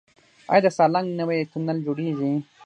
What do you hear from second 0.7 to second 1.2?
سالنګ